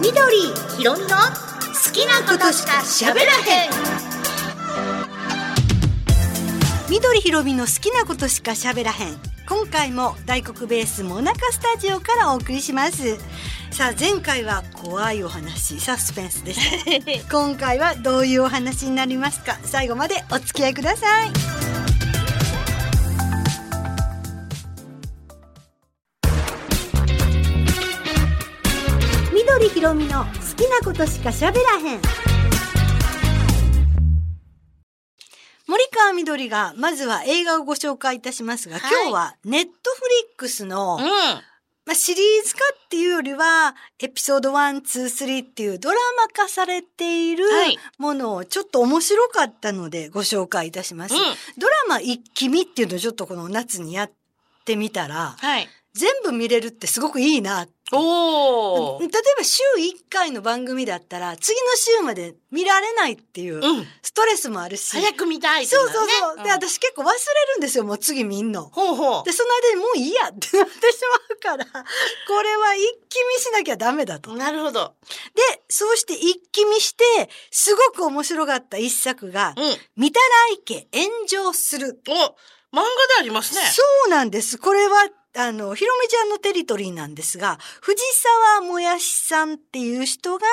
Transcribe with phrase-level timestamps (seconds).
[0.00, 0.36] 緑
[0.78, 3.70] ひろみの好きなことしか喋らへん。
[6.88, 9.16] 緑ひろみの好きなことしか喋らへん。
[9.48, 13.16] 今回も大黒ベースモナカスタジオからお送りします。
[13.72, 16.60] さあ前回は怖いお話サスペンスでし
[17.04, 17.30] た。
[17.36, 19.58] 今回はどういうお話になりますか？
[19.64, 21.30] 最後までお付き合いください
[29.80, 32.00] ひろみの好きなことしか喋らへん
[35.66, 41.02] 森川みどりがまずは映画をご紹介いたしますが、はい今日はネットフリックスの、うん。
[41.02, 51.14] まあ、シリーズ化っていうよりはエピソード123っていうドラマ化されているはいものをちょっと面白かったのでご紹介いたします。
[51.14, 51.20] うん
[51.58, 54.12] ドラマ一気見っていうのをちょっとこの夏にやっ
[54.66, 55.66] てみたらはい。
[55.92, 59.00] 全部見れるってすごくいいなおー。
[59.00, 63.86] 例えば週1回の番組だったら次の週まで見られないっていううん。
[64.02, 66.44] ストレスもあるし、早く見たいってそうそうそう。
[66.44, 67.10] で、ん私結構忘れ
[67.54, 68.64] るんですよ、もう次見んの。
[68.64, 69.32] ほうほうで、。
[69.32, 71.64] その間にもういいやってなってしまうから、
[72.28, 74.32] これは一気見しなきゃダメだと。
[74.32, 74.94] で、なるほど。
[75.68, 77.04] そうして一気見して、
[77.50, 79.76] すごく面白かった一作が、うん。
[79.96, 82.00] 見たらいけ炎上する。
[82.08, 83.60] お、漫画でありますね。
[83.72, 84.58] そうなんです。
[84.58, 88.02] これは、あの、ひろみちゃんのテリトリーなんですが、藤
[88.58, 90.46] 沢もやしさんっていう人が、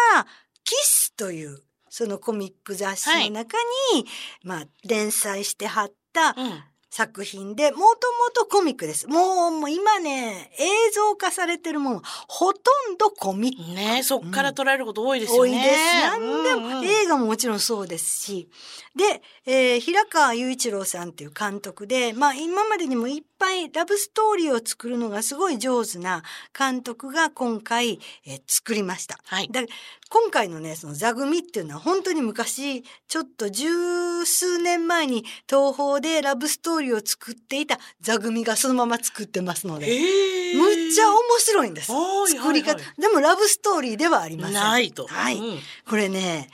[0.64, 3.58] キスという、そのコミック雑誌の中
[3.94, 4.06] に、
[4.44, 6.64] まあ、連載してはったうん。
[6.98, 7.94] 作品で、もとも
[8.34, 9.08] とコミックです。
[9.08, 13.72] もう、もう今ね、映像化されてるもの、ほとんどコミック。
[13.76, 15.52] ねそっから捉えること多いですよね。
[15.52, 15.76] 多いです。
[16.20, 18.50] 何でも、うんうん映画ももちろんそうですし。
[18.96, 26.24] で、えー平川雄一郎さんっていう監督で、まあ今までにもいっぱいラブストーリーを作るのがすごい上手な
[26.58, 29.20] 監督が今回、えー作りました。
[29.26, 29.50] はい。
[29.52, 29.62] だ
[30.10, 41.92] 今回のね、その座組っていうのは本当に昔、ちょっと十数年前に東宝でラブストーリーを作っていた座組がそのまま作ってますので、へーむっちゃ面白いんです。
[41.92, 41.98] は
[42.30, 44.54] い作り方、はいはでもラブストーリーではありません。
[44.54, 45.08] ないと。
[45.08, 45.38] はい。
[45.38, 46.50] うんこれね、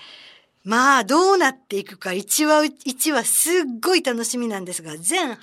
[0.63, 5.35] まあどうなっていくか1話1話すっごい楽しみなんですが、全8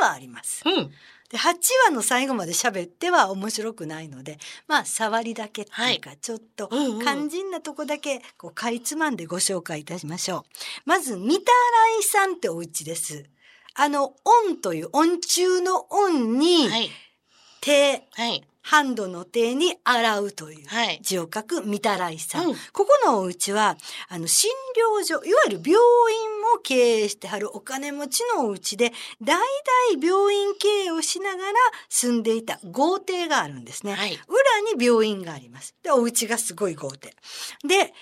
[0.00, 0.62] 話あります。
[0.64, 0.90] うん。
[1.30, 1.54] で、8
[1.86, 4.38] 話の最後まで喋っては面白くないので、
[4.68, 10.42] まあ、触りだけっていうか、ちょっと肝心なとこだけ、こう、かいつまんでご紹介いたしましょう。
[10.84, 13.24] まず、三たらいさんってお家です。
[13.74, 16.90] あの、音という、音中の音に、はい。
[17.60, 18.44] 手、はい。
[18.66, 22.46] ハンドの手に洗うというはい字を書く三たらいさん。
[22.46, 23.76] うんここのお家は、
[24.08, 31.52] あの、診療所、いわゆる病院も経営してはるお金持ちのお家で、代々病院経営をしながら
[31.88, 33.94] 住んでいた豪邸があるんですね。
[33.94, 34.12] はい。
[34.12, 35.76] 裏に病院があります。
[35.82, 37.14] で、お家がすごい豪邸。
[37.66, 37.94] で、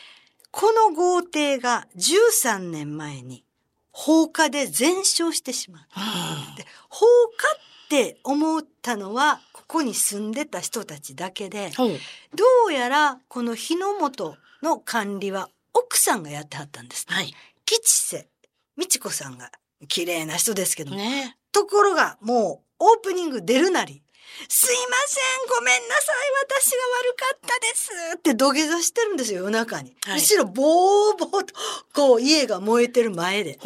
[0.51, 3.45] この豪邸が13年前に
[3.91, 6.57] 放火で全焼してしまう。
[6.57, 7.47] で、放火
[7.85, 11.89] って思ったのは、ここに住んでた人たちだけで、ほう。
[12.35, 17.15] どうやらこの日の本の管理は奥さんがやってはったんです、ね。
[17.15, 17.35] はい。
[17.65, 18.29] 吉瀬
[18.77, 19.51] 美智子さんが
[19.89, 24.03] 綺麗な人ですけども、ねところがもうオープニング出るなり、
[24.49, 29.97] すいません、ごめんなさい、私が悪かったですって土下座してるんですよ、夜中に。
[30.05, 31.55] はい後ろボーボーと、
[31.95, 33.59] こう家が燃えてる前で。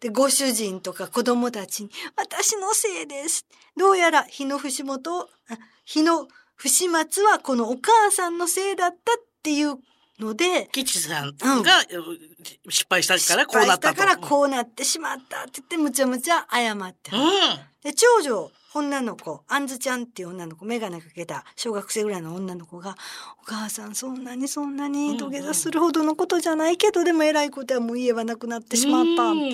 [0.00, 3.46] で、ご主人とか子供たちに、私のせいです。
[3.76, 5.28] どうやら日の節元、あ
[5.84, 9.78] 日の不始末はこのお母さんのせいだったっていう
[10.18, 11.82] ので、吉さんが、
[12.68, 13.88] 失敗したからこうなったと。
[13.88, 17.20] 失敗したからこうなってしまったって言ってむちゃむちゃ謝ってうん。
[17.82, 22.96] で、長女、女の子、あんずちゃんっていう女の子、メガネかけた小学生ぐらいの女の子が、
[23.42, 29.30] お母さんそんなにそんなに土下座するほどのことじゃないけど、でも偉いことはもう家はなくなってしまった。
[29.30, 29.50] っうん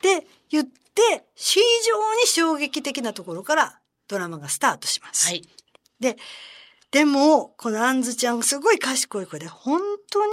[0.00, 5.28] て言って、非常に衝撃的なところからドラマがスタートします。
[5.28, 5.42] はい。
[6.00, 6.16] で、
[6.90, 10.32] でも、このあんずちゃん、すごい賢い子で、本当に、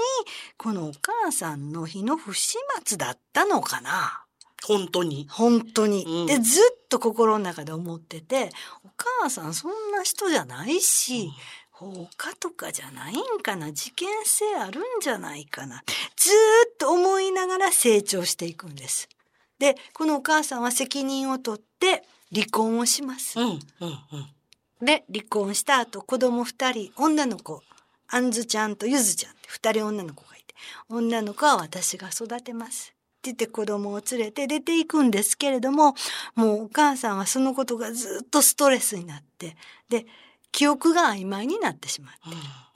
[0.57, 4.23] このお母さんの日の不始末だったのかな？
[4.65, 5.27] 本当に。
[5.29, 6.03] 本当に。
[6.03, 8.49] うんで、ずっと心の中で思ってて、
[8.83, 11.29] お母さんそんな人じゃないし、
[11.69, 13.71] 放火とかじゃないんかな？
[13.71, 15.83] 事件性あるんじゃないかな？
[16.15, 16.33] ずー
[16.73, 19.07] っと思いながら成長していくんです。
[19.59, 22.03] で、このお母さんは責任を取って
[22.33, 23.43] 離婚をしますう。
[23.43, 24.27] ん、うん、うん。
[24.81, 27.63] で、離婚した後、子供二人、女の子、
[28.07, 30.53] あんずちゃんとゆずちゃんって二人女の子がいて、
[30.89, 32.93] 女の子は私が育てます。
[32.93, 35.95] って言って子供を連れて出ていくんですけれども、
[36.35, 39.57] もうお母さんはそのことがずっとストレスになって、
[39.89, 40.05] で、
[40.51, 42.13] 記憶が曖昧になってしまう。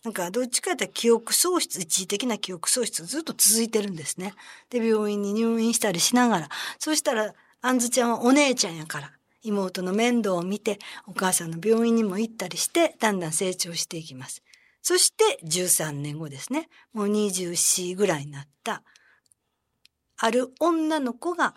[0.03, 4.33] なんかどっちかというと記憶喪失一時的な記憶喪失がずっと続いてるんですね。
[4.69, 6.49] で病院に入院したりしながら
[6.79, 9.11] そしたらあんずちゃんはお姉ちゃんやから
[9.43, 14.43] 妹の面倒を見てお母さんの病院にも行ったりしてだんだん成長していきます。
[14.81, 16.69] そして13年後ですね。
[16.93, 18.83] もう24ぐらいになった。
[20.17, 21.55] ある女の子が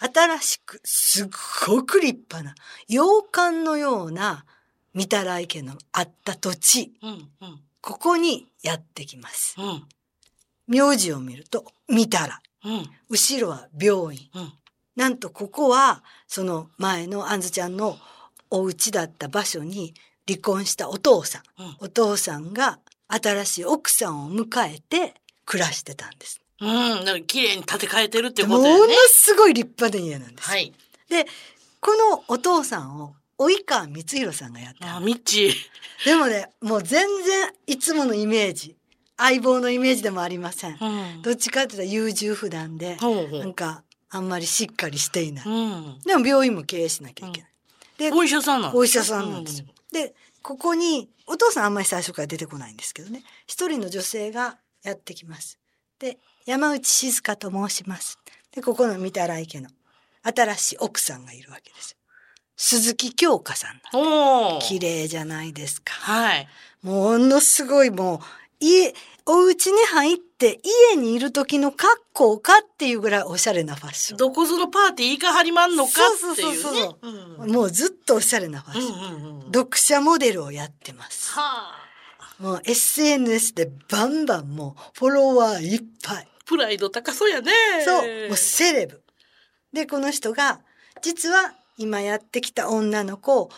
[0.00, 1.28] 新しくすっ
[1.66, 2.54] ごく立派な
[2.88, 4.44] 洋館のような
[4.94, 7.60] 御たらい家のあった土地うんうん。
[7.80, 9.56] ここにやってきます。
[9.58, 9.84] うん。
[10.66, 12.40] 名字を見ると見たら。
[12.64, 12.90] うん。
[13.08, 14.28] 後ろは病院。
[14.34, 14.52] うん
[14.96, 17.96] なんとここはその前のあんずちゃんの
[18.50, 19.94] お家だった場所に
[20.28, 22.78] 離婚したお父さんうんお父さんが
[23.08, 26.40] 新しい奥さんを迎えて暮らしてたんです。
[26.60, 26.68] うん、
[27.00, 28.94] だから綺麗に建て替えてるってものことよね。
[29.08, 30.48] すごい立派な家なんです。
[30.48, 30.72] はい。
[31.08, 31.26] で
[31.80, 35.52] このお父さんを及川光弘さんがやったあ、ミッチ
[36.06, 38.76] でもねもう全然いつものイメージ
[39.16, 40.76] 相棒のイメージでもありません。
[40.76, 41.14] ー。
[41.16, 41.22] うん。
[41.22, 43.38] どっちかって言ったら優柔不断でう。
[43.38, 43.82] なんか
[44.14, 45.44] あんまりしっかりしていない。
[45.46, 45.98] うん。
[46.04, 47.50] でも病院も経営しなきゃいけない。
[47.98, 49.66] でお医者さんなんお医者さんなんですよ。
[49.90, 55.58] でここにお父さんあんまり最初から出てこないんですけどね一人の女性がやってきます。
[55.98, 58.18] で山内静香と申します。
[58.54, 59.68] でここの御たらい家の
[60.22, 61.96] 新しい奥さんがいるわけですよ。
[62.56, 64.60] 鈴木京香さんなんおお。
[64.60, 65.94] 綺麗じゃないですか。
[65.94, 66.48] はい。
[66.82, 68.18] ものすごいもう
[68.60, 68.94] 家
[69.24, 70.60] お家に入って
[70.92, 74.18] 家にいる時の格好かっていうぐらいおしゃれなファッション。
[74.18, 76.56] どこぞのパーティー行かはりまんのかっていうね。
[76.56, 78.96] そうそうそううんもうずっとおしゃれなファッション。
[78.96, 79.52] うんうんうん。
[79.52, 81.32] 読者モデルをやってます。
[81.34, 81.76] は
[82.40, 82.42] あ。
[82.42, 86.28] もう SNS でバンバンもうフォロワーいっぱい。
[86.44, 87.52] プライド高そうやね。
[87.84, 89.00] そう、もうセレブ。
[89.72, 90.60] で、この人が、
[91.02, 93.50] 実は今やってきた女の子を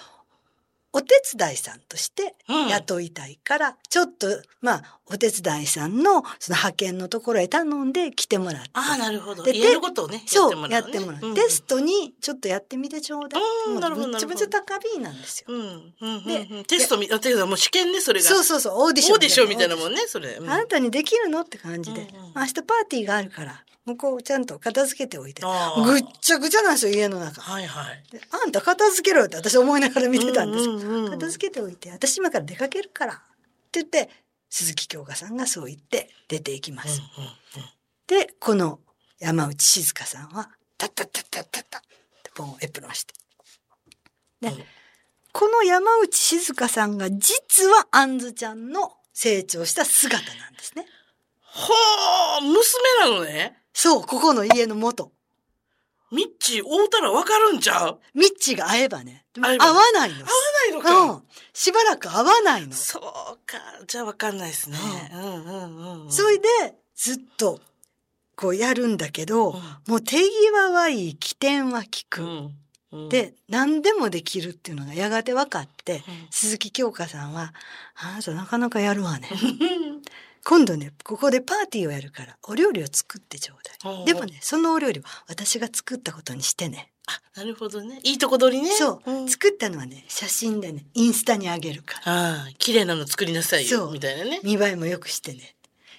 [0.96, 4.28] お手伝いさんとしてうん雇いたいから、ちょっと、
[4.60, 8.70] まあ、お手伝いさんのその派遣のところへ頼んで来てもらって。
[8.74, 9.42] ああ、なるほど。
[9.42, 11.28] で家のことをね、そう、ややってもらう。
[11.28, 11.34] ね。
[11.34, 13.42] テストにちょっとやってみてちょうだい。
[13.68, 15.46] うんなるほどめちゃめちゃ高 B なんですよ。
[15.48, 15.60] うん。
[15.60, 15.94] うん。
[16.00, 16.24] うん。
[16.24, 16.64] でうん。
[16.64, 18.28] テストみ、あ、ていうかもう試験ね、それが。
[18.28, 19.14] そうそうそう、オーディション。
[19.14, 20.30] オーディションみたいなもんね、それ。
[20.34, 21.40] うんあなたにできるの？
[21.40, 22.06] って感じで、
[22.36, 25.42] 明日パーティーがあるから向こうちゃんと片付けておいて。
[25.42, 27.42] ぐっちゃぐちゃなんですよ家の中。
[27.42, 28.02] はいはい。
[28.10, 31.10] であんた片付けろよって私思いながら見てたんですよ、うんうんうん。
[31.10, 33.16] 片付けておいて私今から出かけるからっ
[33.70, 34.10] て言って
[34.48, 37.30] 鈴木京香さんがそう言って出ていきます、うんうん
[38.06, 38.80] でこの
[39.18, 41.80] 山内静香さんはタッタッタッタッタッタッ。
[41.80, 41.84] っ
[42.22, 43.14] てポンをエプロンして。
[44.42, 44.64] で、うん。
[45.32, 50.86] この山内静香さんが実はあんずちゃんの成長した姿なんですね。
[51.40, 52.54] ほー、娘
[53.00, 53.63] なのね。
[53.74, 55.12] そうここの家の元。
[56.12, 57.98] ミッチー会うたらわかるんちゃう？
[58.14, 59.24] ミッチが会えばね。
[59.34, 60.16] 会会えばわないの。
[60.16, 61.00] 会わないのか。
[61.12, 61.22] うん、
[61.52, 62.72] しばらく会わないの。
[62.72, 63.02] そう
[63.44, 63.58] か。
[63.88, 64.78] じゃあわかんないですね。
[65.12, 66.12] ううんうんうんうん。
[66.12, 66.48] それで
[66.94, 67.60] ずっと
[68.36, 69.62] こうやるんだけど、うん。
[69.88, 72.58] もう手際はいい起点は効く、うん。
[72.92, 76.02] うん、で何でもできるっていうのがやがて分かって、うん。
[76.30, 77.52] 鈴木京香さんは
[77.96, 79.28] 「あなたなかなかやるわね
[80.44, 88.00] 今度ねここでパーティーをやるからお料理を作ってちょうだいでもねそのお料理は私が作ったことにしてねあ、なるほどね。
[88.02, 88.70] いいとこ取りね。
[88.70, 93.90] そう、ん作ったのはね写真でねインスタにあげるからああ、綺麗なの作りなさいよ。
[93.92, 94.40] みたいなね。
[94.42, 95.54] 見栄えもよくしてね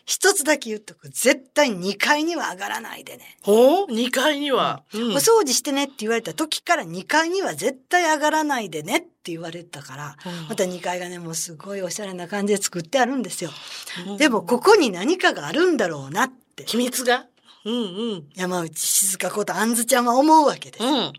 [0.05, 1.09] 一つだけ言っとく。
[1.09, 4.83] 絶対2階には上がらないでね、ほう ?2 階には？
[4.93, 5.01] うん。
[5.13, 10.47] お掃除してねって言われた時から2階には絶対上がらないでねって言われたから、うん。
[10.49, 13.49] また2階がねもうすごいおしゃれな感じで作ってあるんですよ、
[14.07, 14.17] うん。
[14.17, 16.65] でもここに何かがあるんだろうなって。
[16.65, 17.25] 秘密が？
[17.65, 17.77] うんう
[18.17, 18.23] ん。
[18.35, 21.13] 山内静香ことあんずちゃんは思うわけです、うん。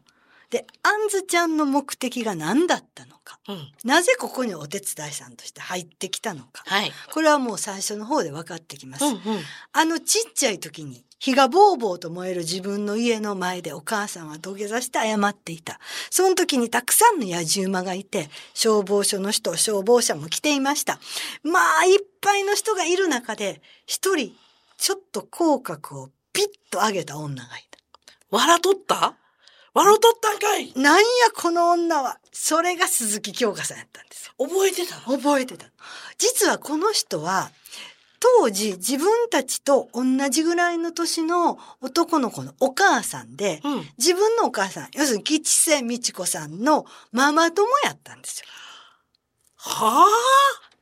[0.51, 3.15] であんずちゃんの目的が何だったの？
[3.15, 3.16] か
[3.49, 3.73] うん。
[3.85, 6.93] なぜここにお手伝いさんとして入ってきたのかはい。
[7.13, 9.21] これはもう最初の方で分かってきます、うんうん。
[9.73, 15.81] あのちっちゃい時に火がボーボーと燃える自分の家の前でお母さんは土下座して謝っていた。
[16.11, 21.01] その時にたくさんの野獣馬がいて、消防署の人、消防車も来ていました。
[21.43, 24.35] まあ、いっぱいの人がいる中で、一人、
[24.77, 27.79] ちょっと口角をピッと上げた女がいた。
[28.31, 29.17] 笑っとった？
[29.77, 31.05] 笑っとったんかいなんや
[31.35, 32.19] この女は。
[32.33, 34.47] それが鈴木京香さんやったんですよ。
[34.47, 35.19] 覚えてたの？
[35.19, 35.67] 覚えてた。
[36.17, 37.51] 実はこの人は、
[38.19, 43.85] 当時自分たちと同じぐらいの年の男の子のお母さんで、うん。
[43.99, 48.47] 自分のお母さん、要するに吉瀬美智子さんのママ友やったんですよ。
[49.57, 50.07] はあ？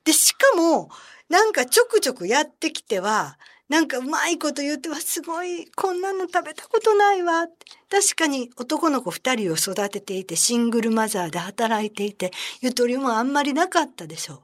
[0.05, 0.89] で、しかも、
[1.29, 7.47] なんかちょくちょくやってきては、なんかうまいこと言ってはすごいこんなの食べたことないわ
[7.91, 12.31] 確かに男の子二人を育てていてシングルマザーで働いていて
[12.61, 14.43] ゆとりもあんまりなかったでしょ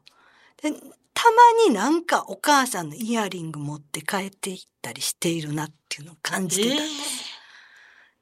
[0.62, 0.62] う。
[0.62, 0.72] で
[1.12, 7.30] たまになんかお母さんのイヤリング持って帰っていったりしているなっていうのを感じてたんです。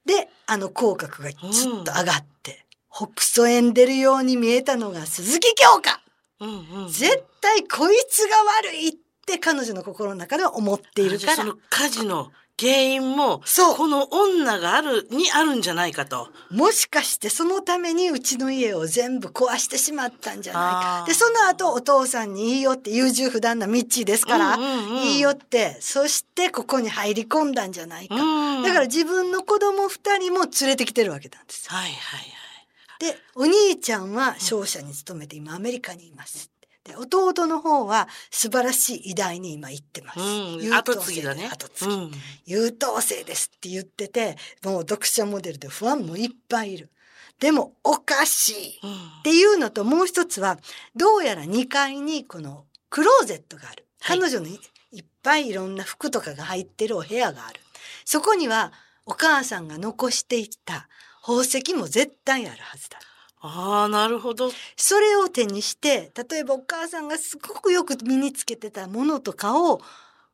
[0.04, 6.00] であの口角がずっと上がって、ほくそ笑んでるように見えたのが鈴木京香
[6.40, 6.88] うんうん。
[6.88, 12.30] 絶対こいつが悪いって彼女の心の中では思っているからその火事の
[12.60, 16.28] 原因も、そうこの女がある、にあるんじゃないかと。
[16.50, 21.04] もしかしてそのためにうちの家を全部壊してしまったんじゃないか。
[21.06, 28.16] で、その後お父さんにいいよって優柔不断なミッチーですから、うんうんうんいいよって、そしてここに入り込んだんじゃないか。
[28.16, 31.70] うんだから自分の子供二人も連れてきてるわけなんですよ。
[31.70, 33.12] はいはいはい。
[33.12, 36.50] で、お兄ちゃんは商社に勤めて今アメリカにいます。
[36.88, 40.20] で、弟の方は素晴らしい医大に今行ってます。
[40.20, 40.62] うん。
[40.62, 41.48] 優等生だね。
[41.52, 41.94] 後継ぎ。
[41.94, 42.10] うん。
[42.46, 46.90] 優等生ですって言ってて、もう読者モデルでファンもいっぱいいる。
[47.38, 48.80] でもおかしい。
[48.82, 48.90] うん
[49.20, 50.58] っていうのともう一つは、
[50.96, 53.86] どうやら2階にこのクローゼットがある。
[54.00, 54.58] はい彼女のい
[54.92, 57.60] いっぱいいろんな服とかが入ってるお部屋がある。
[58.06, 58.72] そこには
[59.04, 60.88] お母さんが残していった
[61.20, 62.98] 宝石も絶対あるはずだ。
[63.40, 64.50] ああ、なるほど。
[64.76, 69.80] それを手にして、例えばお母さんがすごくよく身につけてたものとかを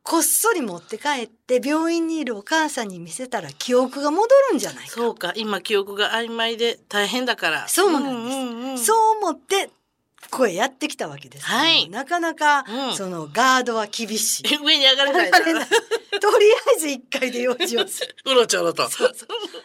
[0.03, 4.93] こっそり持って帰って病院にいるお母さんに見せたら記憶が戻るんじゃないか。
[4.93, 5.33] そうか。
[5.35, 7.69] 今記憶が曖昧で大変だから。
[7.69, 9.71] そうなんですんうんうんそう思って
[10.31, 14.57] 声やってきたわけですはいなかなか、うんそのガードは厳しい。
[14.63, 15.31] 上に上がれない。
[16.25, 18.17] とりあえず一回で用事をする。
[18.25, 18.89] うろちょろと。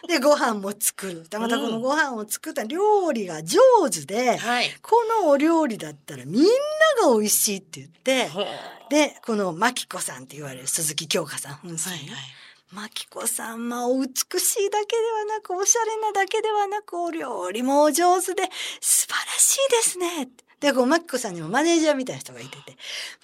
[0.06, 1.26] でご飯も作る。
[1.26, 3.58] たまたこのご飯を作った料理が上
[3.90, 4.70] 手で、はい。
[4.82, 8.30] このお料理だったらみんなが美味しいって言って、
[8.90, 12.12] で、このマキコさんって言われる鈴木京香さん本はいね。
[12.12, 12.20] はい。
[12.72, 18.42] マキコさん、まあ、お美しいだけではなく、おしゃれなだけではなく、お料理もお上手で、
[18.80, 20.28] 素晴らしいですね。
[20.60, 22.76] で、こう、マキコさんにもマネージャーみたいな人がいてて、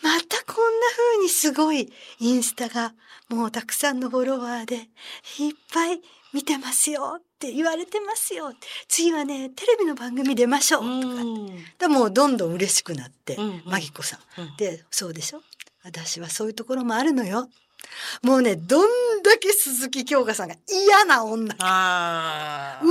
[0.02, 2.94] またこんな風にすごいインスタが、
[3.28, 4.84] もうたくさんのフォロワーで、いっ
[5.72, 6.00] ぱい
[6.32, 8.52] 見てますよって言われてますよ。
[8.88, 11.14] 次はね、テレビの番組出ましょうとか。
[11.14, 14.40] うんでもうどんどん嬉しくなって、うんうんマギコさん。
[14.40, 15.42] うんで、そうでしょ？
[15.84, 17.48] 私はそういうところもあるのよ。
[18.22, 21.54] もうね、どんだけ鈴木京香さんが嫌な女。
[21.54, 22.84] うああ。
[22.84, 22.90] ま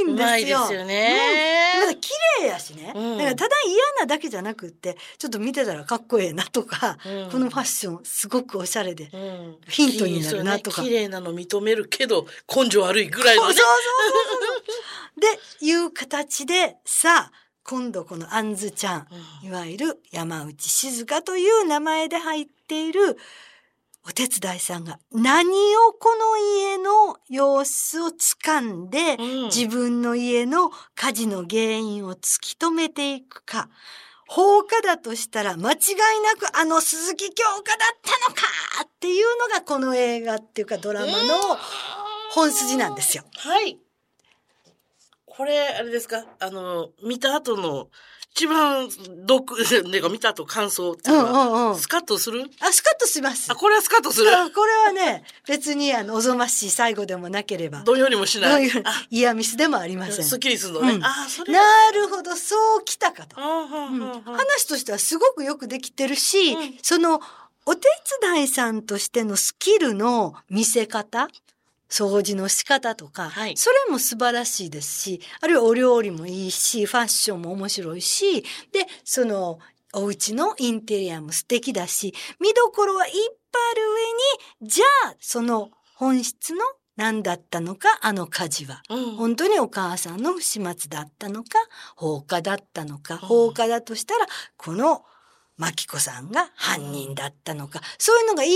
[0.00, 0.26] いんですよ。
[0.26, 2.10] うまいですよねうん、まだ綺
[2.40, 2.92] 麗やしね。
[2.94, 9.10] うんだからただ嫌なだけじゃなくって、ちょっと見てたらかっこええなとか、うんこのファッションすごくおしゃれで。
[9.12, 15.20] うんヒントになるなとか綺麗なの認めるけど根性悪いぐらいのねそうそうそうそう。
[15.20, 17.32] で、いう形で、さあ、
[17.62, 19.06] 今度このあんずちゃん、
[19.42, 23.16] いわゆる山内静香という名前で入っている
[24.06, 33.68] お手伝いさんが何をこの家の様子を掴んで、うん自分の家の火事の原因を突き止めていくか。
[34.26, 35.78] 放火だとしたら間違い
[36.22, 38.42] なくあの鈴木京香だったのか
[38.84, 41.12] っていうのがこの映画っていうかドラマの
[42.30, 43.24] 本筋なんですよ。
[43.36, 43.83] はい
[45.36, 46.24] これあれですか？
[46.40, 47.88] あの見た後の
[48.36, 48.88] 一番
[49.26, 49.54] 毒
[49.88, 51.78] ねか見た後感想っていうのは、うんうんうん。
[51.78, 52.44] スカッとする？
[52.60, 53.50] あ、スカッとします。
[53.50, 54.30] あこれはスカッとする？
[54.36, 58.68] あこれはね、別にあの、おぞましい最後でもなければ、どんよりもしない。
[59.10, 60.24] 嫌ミスでもありません。
[60.24, 61.04] すっきりするのね、うん。
[61.04, 61.60] あそれな
[61.92, 63.40] るほど、そうきたかと。
[63.40, 64.22] うん。
[64.22, 66.78] 話としてはすごくよくできてるし、うん。
[66.82, 67.20] その
[67.66, 67.88] お手
[68.20, 71.28] 伝いさんとしてのスキルの見せ方
[71.88, 73.56] 掃除の仕方とか、はい。
[73.56, 79.58] それも素晴らしいですしあるいはお料理もいいしファッションも面白いしでその
[79.92, 83.82] お家のインテリアも素敵だし見どころはいっぱいある
[84.60, 86.60] 上にじゃあその本質の
[86.96, 88.82] 何だったのかあの火事は。
[88.88, 89.16] うん。
[89.16, 91.58] 本当にお母さんの不始末だったのか
[91.96, 93.20] 放火だったのかうん。
[93.20, 94.26] 放火だとしたら
[94.56, 95.04] この
[95.56, 98.50] 真紀子さんが犯人だったのかそういうのがいっ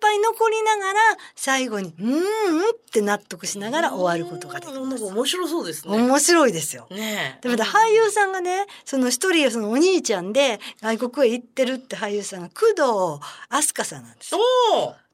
[0.00, 1.00] ぱい残りながら
[1.34, 5.04] 最後に「うーん」って納得しながら終わることができますうんなんか。
[5.06, 6.86] 面白そうですね面白いですよ。
[6.90, 14.40] ねえでまた俳優さんがねその一人そのお兄ちゃんで外国へ行ってるって俳優さんが工藤飛鳥さんなんですよ。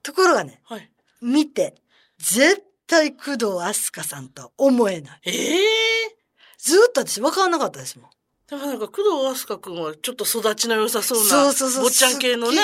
[0.02, 0.90] ところがねはい
[1.23, 1.75] 見て
[2.18, 5.20] 絶対工藤飛鳥さんとは思えない。
[5.25, 6.16] ええ
[6.59, 8.11] ずーっと私分からなかったですもん。
[8.50, 12.59] でもなんか工藤飛鳥くんはちょっと育ちの良さそうな坊ちゃん系のね。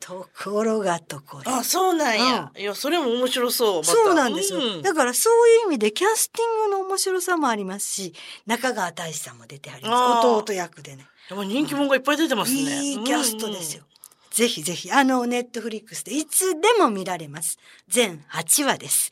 [0.00, 1.50] ところがところ。
[1.50, 3.92] あそうなんや、いやそれも面白そう、また。
[3.92, 4.82] そうなんですよ、うん。
[4.82, 8.14] だからそういう意味でキャスティングの面白さもありますし
[8.46, 10.26] 中川大志さんも出てあります。
[10.26, 11.06] 弟役でね。
[11.30, 13.84] やっぱ人気者がいっぱい出てますね、いいキャストですよ、
[14.30, 17.58] ぜひぜひ、あの、ネットフリックスでいつでも見られます。
[17.88, 19.10] 全8話です。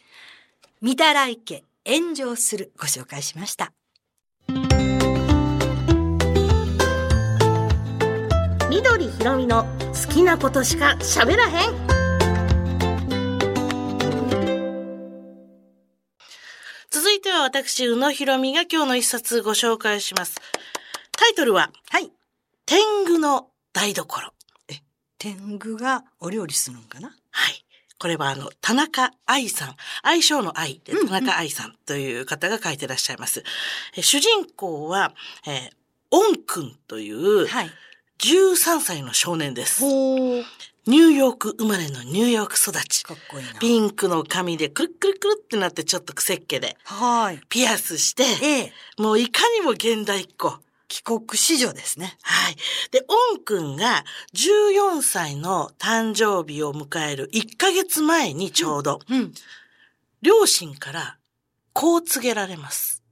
[0.82, 3.72] 見たらいけ、炎上する、ご紹介しました。
[9.22, 9.62] ひろみの
[10.08, 11.72] 好きなことしか喋らへん
[16.90, 20.40] 続いては私、宇野ひろみが今日の一冊ご紹介します。
[21.12, 22.10] タイトルは、はい。
[22.66, 24.32] 天狗の台所。
[25.18, 27.14] 天狗がお料理するのかな？
[27.30, 27.64] はい。
[28.00, 29.76] これはあの、田中愛さん。
[30.02, 33.44] 愛称の愛で、うんうん田中愛さんという方が書いてらっしゃいます。
[33.96, 35.14] え主人公は、
[35.46, 35.70] えー、
[36.10, 37.70] オン君というはい。
[38.22, 39.82] 13歳の少年です。
[39.84, 43.02] ニューヨーク生まれのニューヨーク育ち。
[43.02, 43.58] かっこいいな。
[43.58, 47.40] ピンクの髪でくるっくるくるってなってちょっと癖っ気で、はい。
[47.48, 50.56] ピアスして、ええ、もういかにも現代っ子。
[50.86, 52.16] 帰国子女ですね。
[52.22, 52.56] はい。
[52.90, 59.32] で、オン君が14歳の誕生日を迎える1ヶ月前にちょうど、うん。
[60.20, 61.16] 両親から
[61.72, 63.02] こう告げられます。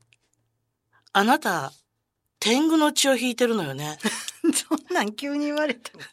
[1.13, 1.73] あなた、
[2.39, 3.99] 天狗の血を引いてるのよね。
[4.55, 6.03] そんなん急に言われても。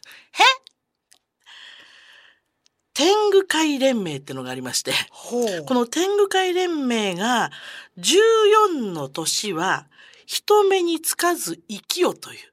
[2.94, 4.92] 天狗会連盟ってのがありまして。
[5.12, 7.52] この天狗会連盟が
[7.98, 9.86] 14の年は
[10.26, 12.52] 人目につかず生きよという、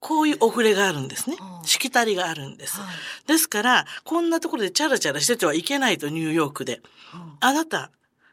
[0.00, 1.60] こういうお触れがあるんですねは。
[1.62, 2.80] あしきたりがあるんです。
[2.80, 2.88] はい
[3.28, 6.80] ですから、こんなところでチャラチャラしててはいけないとニューヨークで。
[7.14, 7.92] うんあなた、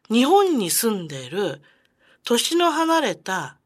[0.09, 1.61] 日本に住んでいる
[2.23, 3.57] 年の離れた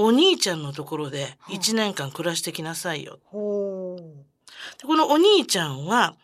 [0.00, 3.18] お兄ちゃんのところではあ1年間暮らしてきなさいよ。
[3.32, 3.98] こ
[4.84, 6.14] のお兄ちゃんは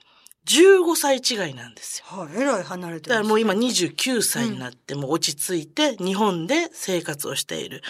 [0.46, 2.20] 15歳違いなんですよ。
[2.20, 2.36] はい。
[2.36, 3.68] えらい離れてだからもう今に。
[3.70, 7.82] 29歳になっても落ち着いて日本で生活をしている。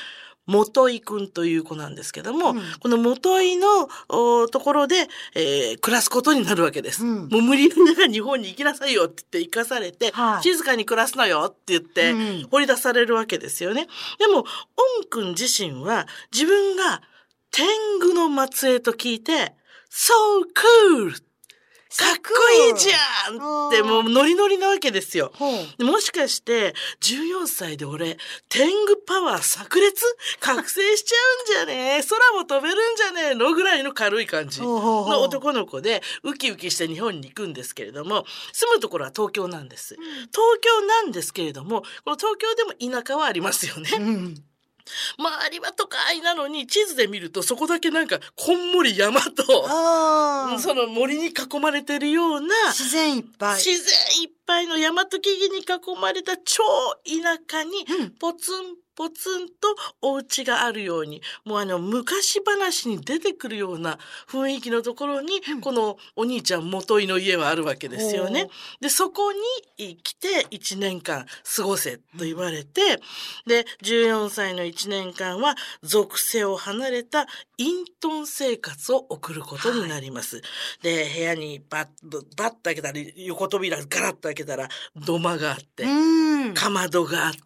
[0.47, 7.05] 元井くんという子なんですけども、うんこの元井のおところで、えー暮らすことになるわけです。
[7.05, 13.87] うんもう無理やり日本に行きなさいよって言って行かされて、はい静かに暮らすのよって言って、うん掘り出されるわけですよね。
[14.19, 14.45] でも、オン
[15.09, 17.03] くん自身は自分が
[17.51, 19.55] 天狗の末裔と聞いて、
[19.91, 20.13] So
[20.91, 21.15] cool!
[21.97, 25.33] かっこいいじゃんってもうノリノリなわけですよ。
[25.81, 28.19] もしかして、14歳で俺、
[28.49, 30.05] 天狗パワー炸裂
[30.41, 31.17] 覚醒しちゃ
[31.61, 31.99] うんじゃね？
[31.99, 33.23] え空も飛べるんじゃね？
[33.33, 39.95] えのぐらいの軽い感じの男の子で、ウキウキして日本に行くんですけれども、住むところは東京なんです。
[39.95, 43.91] 東京なんですけれども、この東京でも田舎はありますよね。
[43.99, 44.45] うん。
[45.19, 49.45] 周りは都会なのに、地図で見るとそこだけなんか、こんもり山と。
[50.59, 53.57] その森に囲まれてるような、自然いっぱい。
[53.57, 56.63] 自然いっぱいの山と木々に囲まれた超
[57.05, 59.55] 田舎にうんポツンポツンと
[60.03, 68.49] お家があるようにもうあの昔話に出てくるような雰囲気のところに、このお兄ちゃん元井の家はあるわけですよね。
[68.81, 69.33] でそこ
[69.79, 71.27] に来て1年間
[71.57, 73.01] 過ごせと言われて、
[73.47, 77.27] で14歳の1年間は属性を離れた
[77.57, 80.43] 隠遁生活を送ることになります。
[80.83, 81.89] で部屋にバッ
[82.37, 86.55] バッと開けたら横扉ガラッと開けたら土間があって、うん。
[86.55, 87.41] かまどがあって。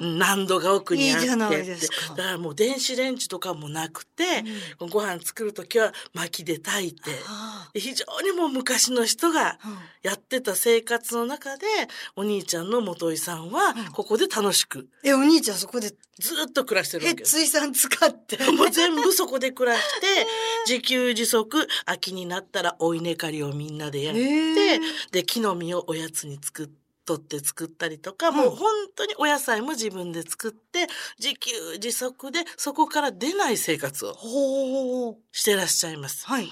[0.00, 1.26] 何度が奥にあって。
[1.28, 1.50] だか
[2.16, 4.24] らもう電子レンジとかもなくて、
[4.78, 7.10] ご飯作る時は薪で炊いて。
[7.74, 9.58] 非常にもう昔の人が
[10.02, 11.66] やってた生活の中で
[12.16, 13.92] お兄ちゃんの元井さんはうん。
[13.92, 14.88] ここで楽しく。
[15.02, 15.96] え、お兄ちゃんそこで、ず
[16.48, 17.16] っと暮らしてるわけ。
[17.16, 17.32] です。
[17.32, 18.38] ついさん使って。
[18.52, 20.26] もう全部そこで暮らして、
[20.68, 24.80] 自給自足、秋になったらお稲刈りをみんなでやって、
[25.10, 26.68] で、木の実をおやつに作っ
[27.04, 30.86] 取って作ったりとか、うんもう本当にお野菜も自分で作って、
[31.18, 35.18] 自給自足でそこから出ない生活を。
[35.32, 36.26] してらっしゃいます。
[36.26, 36.44] はい。
[36.44, 36.50] ね、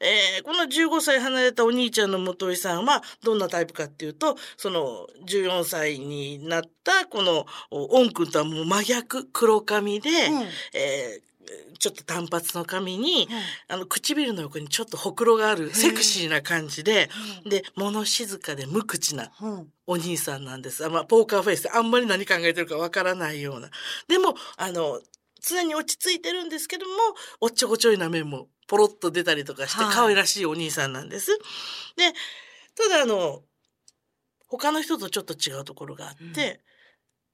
[0.00, 10.42] えーこの15歳離れたお兄ちゃんの元井さんはどんなタイプかっていうと、その14歳になったこのおオン君とはもう真逆、黒髪で、うん
[10.74, 11.28] えー
[11.78, 13.28] ちょっと単発の髪に、
[13.68, 17.08] あの唇の横にちょっとほくろがあるセクシーな感じで、
[17.44, 19.72] で、物静かで無口なうん。
[19.86, 20.84] お兄さんなんです。
[20.84, 23.70] あまあ、ポーカーフェイスであんまり何考えてるかわからないような。
[24.06, 25.00] でも、あの、
[25.40, 26.92] 常に落ち着いてるんですけども、
[27.40, 31.38] おっちょこちょいな面もポロッと出たりとかして、はい可愛らしいお兄さんなんです。
[31.96, 32.12] で、
[32.76, 33.42] ただあの、
[34.46, 36.60] 他の人とちょっと違うところがあって、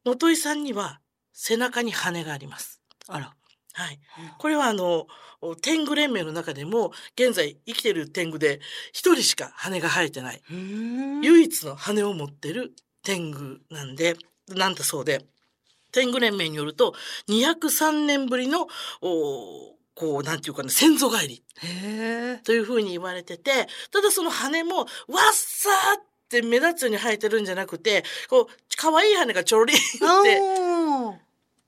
[0.05, 1.01] 元井さんには
[1.33, 2.81] 背中に羽があります。
[3.09, 3.35] あら。
[3.75, 4.01] はい。
[4.39, 5.07] これはあの、
[5.61, 8.61] 天狗連盟の中でも、現在生きてる天狗で
[8.93, 10.41] 一人しか羽が生えてない。
[10.51, 11.21] うん。
[11.23, 14.17] 唯一の羽を持ってる天狗なんで、
[14.49, 15.27] なんだそうで、
[15.93, 16.95] 天狗連盟によると、
[17.29, 18.69] 203年ぶりの、
[19.03, 21.45] おこう、なんていうかね、先祖返り。
[22.45, 24.87] というふうに言われてて、ただその羽も、わっ
[25.33, 31.15] さーって目立つように生えてるんじゃなくて、こう、可愛い羽がちょろりって、お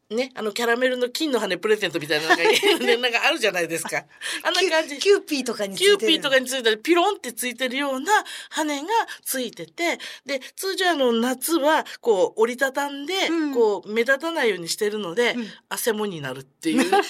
[0.08, 4.04] ね、あのキャラメルの金の羽プレゼントみたいなのが、ね、 なんかあるじゃないですか。
[4.42, 4.98] あんな感じ。
[4.98, 8.12] キューピーとかについてるキューピーとかについてピロンってついてるような
[8.50, 8.88] 羽が
[9.24, 16.90] ついてて、で、通常あの夏はこう折りたたんで、うんこう目立たないようにしてるので、うん汗もになるっていう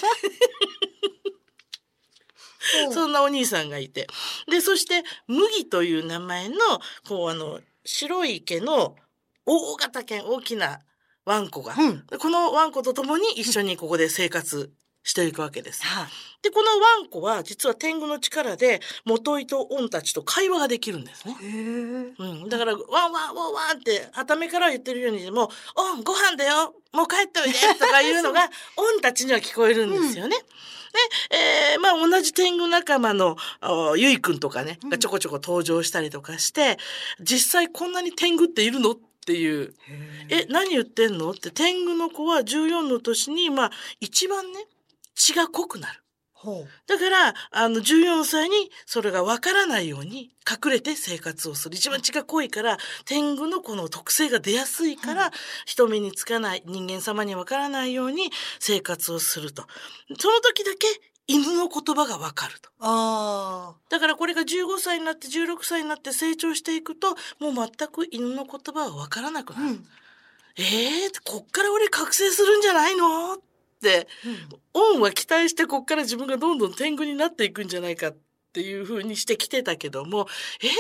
[2.93, 4.07] そんなお兄さんがいて。
[4.49, 6.57] で、そして麦という名前の、
[7.07, 8.97] こうあの、白い毛の
[9.45, 10.81] 大型犬、大きな
[11.27, 12.07] ワンコが、うん。
[12.07, 15.85] でこのワンコと共に一緒にここで生活していくわけです。
[15.85, 16.09] は
[16.43, 21.37] で、このワンコは実は天狗の力で基とオンたちと会話ができるんですね。
[22.19, 22.49] うん。
[22.49, 30.37] だから、ワンワンワンワンって、はためから言ってるようにでも、オンご飯だよもう帰っておいで とかいうのが、オンたちには聞こえるんですよね。
[31.31, 36.79] で、えーまあ同じ天狗仲間の、あゆいくんとかね、がちょこちょこ登場したりとかして、
[37.21, 39.75] 実際こんなに天狗っているのっていう
[40.31, 41.33] え、何言ってんの？
[41.33, 44.61] って、天狗の子は14の年に、まあ、一番ね、
[45.15, 46.01] 血が濃くなる。
[46.87, 51.75] だから、あの、14歳にそれがわからないように隠れて生活をする。
[51.75, 55.33] 一番血が濃いから、天狗のこの特性が出やすいから、
[55.65, 59.67] 人目につかない、人間様にわからないように生活をすると。
[60.19, 60.87] その時だけ
[61.27, 62.71] 犬の言葉がわかると。
[62.81, 69.61] あだからこれが15歳になって16歳になって成長していくと、もう全く犬の言葉がわからなくあ。
[69.61, 69.73] なる。
[69.73, 69.87] うん。
[70.59, 73.35] えー、こっから俺覚醒するんじゃないの？
[73.35, 73.39] っ
[73.83, 74.09] て、
[74.73, 78.17] オンは期待してこっから自分がどんどん天狗になっていくんじゃないかっ
[78.57, 80.27] ていう風にしてきてたけども、
[80.63, 80.71] えー、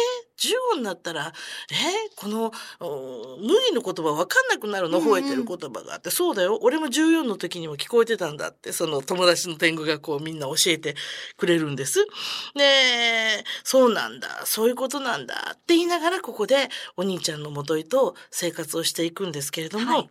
[0.74, 1.34] 15になったら、
[1.70, 4.98] えー、この、お麦の言葉わかんなくなるの？
[4.98, 5.12] うんうん。
[5.12, 10.94] 吠えてる言葉があって、そうだよ、俺も14の時にも聞こえてたんだって、その友達の天狗がこうみんな教えて
[11.36, 12.06] くれるんです。
[12.54, 15.50] で、そうなんだ、そういうことなんだ。
[15.52, 20.10] って言いながらここでお兄ちゃんの元井と生活をしていくんですけれども、はい。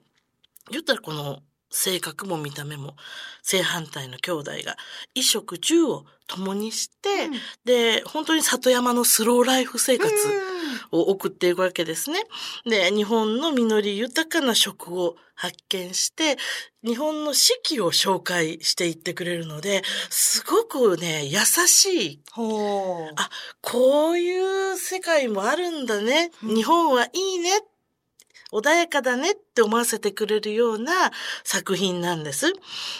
[0.69, 1.39] 言ったらこの
[1.71, 2.95] 性格も見た目も
[3.41, 4.77] 正反対の兄弟が
[5.13, 7.29] 衣食住を共にして、
[7.65, 10.13] で、本当に里山のスローライフ生活
[10.91, 12.19] を送っていくわけですね。
[12.65, 16.37] で、日本の実り豊かな食を発見して、
[16.83, 22.19] 日本の四季を紹介していってくれるので、すごくね、優しい。
[23.17, 23.29] あ
[23.61, 26.31] こういう世界もあるんだね。
[26.43, 27.49] うん日本はいいね。
[28.51, 31.11] 穏やかだねって思わせてくれるような
[31.43, 32.53] 作品なんです。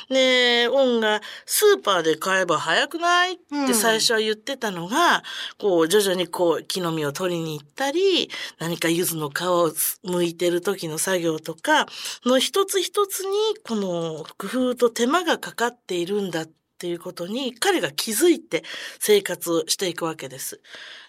[0.10, 5.24] で、オンがスーパーで買えば早くないって最初は言ってたのが、
[5.58, 8.30] こう徐々にこう木の実を取りに行ったり、
[8.60, 9.72] 何か柚子の皮を
[10.06, 11.86] 剥いてる時の作業とか
[12.26, 18.64] の一つ一つにこの工夫と手間がかかっているんだっていうことに彼が気づいて
[19.00, 20.62] 生活をしていくわけです。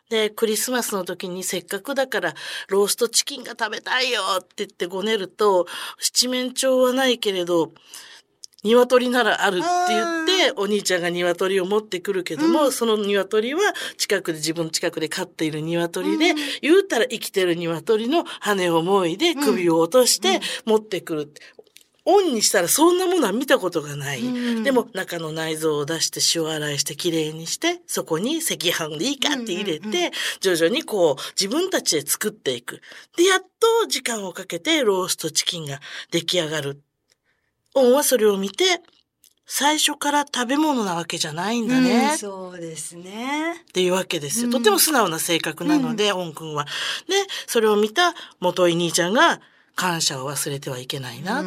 [0.08, 2.34] で、クリスマスの時にせっかくだから
[2.68, 5.66] ローストチキンが食べたいよって言ってごねると、
[5.98, 7.72] 七面鳥はないけれど、
[8.66, 12.72] 鶏ならあるって言って、お兄ちゃんが鶏を持ってくるけども、うん。
[12.72, 13.60] その鶏は
[13.96, 16.36] 近くで自分の近くで飼っている鶏で、うん。
[16.62, 21.42] 言うたら生きてる鶏の羽をもいで首を落として持ってくるって。
[22.08, 24.22] オンにしたらそんなものは見たことがない。
[24.22, 32.80] うんでも中の内臓を出して塩洗いしてきれいにして、そこに赤飯でいいかって入れて、うんうんうん徐々にこう自分たちで作っていく。
[33.16, 36.80] で、やっと時間をかけてローストチキンが出来上がる。
[37.74, 38.80] オンはそれを見て、
[39.44, 42.10] 最初から食べ物なわけじゃないんだね。
[42.12, 43.54] うんそうですね。
[43.60, 44.46] っていうわけですよ。
[44.46, 46.64] うんとても素直な性格なので、オン君は。
[46.64, 46.70] で、
[47.46, 49.40] それを見た元井兄ちゃんが
[49.74, 51.42] 感謝を忘れてはいけないな。
[51.42, 51.44] っ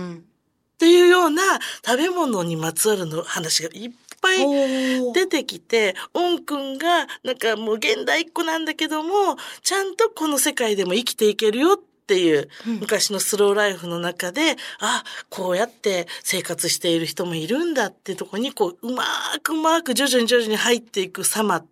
[0.82, 1.44] うんていうような
[1.86, 12.80] 食べ物にまつわるの話がいっぱい出てきて、オン君がなんかもう現代っ子なんだけども、ちゃんとこの世界でも生きていけるよっていううん。
[12.80, 21.68] 昔のスローライフの中で、あ、こうやって生活している人もいるんだってとこに、こう、うまーくうまーく徐々に徐々に入っていく様と、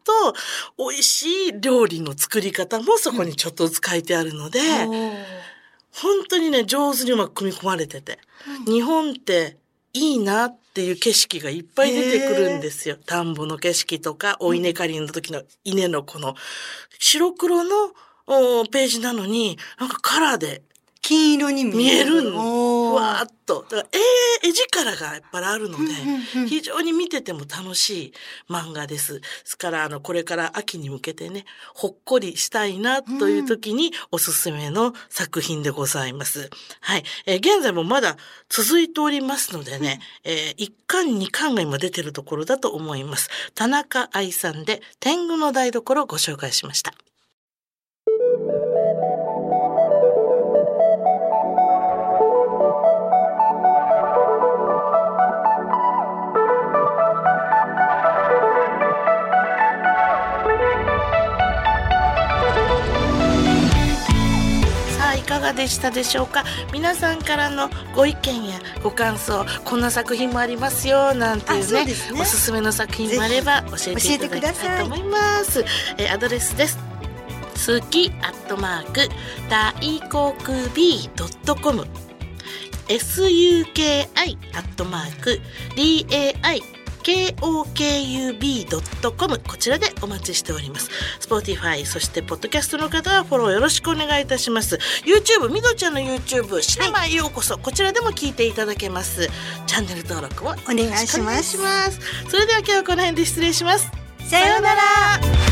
[0.77, 5.13] 美味しい料理の作り方もそこにちょっとずつ書いてあるので、ほう
[5.93, 8.19] 本当にね、上手にうまく組み込まれてて、
[8.65, 9.57] 日本って
[9.93, 12.97] いいなっていう景色がいっぱい出てくるんですよ。
[13.05, 16.35] 田んぼの景色とか、お稲刈りの時の稲のこの
[16.99, 17.93] 白黒の
[18.27, 20.61] おページなのに、なんかカラーで
[21.01, 23.87] 金色に見えるんおーふわーっとだから
[24.43, 25.85] 絵絵力がやっぱりあるので、
[26.47, 28.13] 非常に見てても楽しい
[28.49, 29.21] 漫画です。
[29.21, 36.49] ですからあのこれから秋に向けてねほっこりしたいなという時におすすめの作品でございます。
[36.81, 38.17] はい、えー現在もまだ
[38.49, 43.29] 続いておりますのでね、え1巻2巻が今出てるところだと思います。
[43.55, 46.93] 田中愛さんで天狗の台所をご紹介しました。
[65.57, 66.45] でしたでしょうか？
[66.71, 71.93] 皆さんからのご意見やご感想こんな作品もありますよなんていあうねね。
[72.21, 75.65] おすすめの作品もあれば教えていただきたいと思います。
[75.97, 76.77] えーアドレスです。
[77.65, 79.09] 好きアットマーク
[79.49, 79.73] 大
[80.09, 81.85] 航空 B ドットコム。
[82.87, 85.41] Suki アットマーク
[85.75, 86.61] dai
[87.07, 90.89] kokub.com こちらでお待ちしております。
[91.21, 94.77] Spotify そしてポッドキャストの方はフォローよろしくお願いいたします。
[95.05, 99.29] YouTube みどちゃんの YouTube シネマようこそ、こちらでも聞いていただけます。
[99.67, 101.17] チャンネル登録をお願いします。
[101.17, 102.01] よろくお願いします。
[102.29, 103.89] それでは今日はこの辺で失礼します。
[104.27, 105.46] さようなら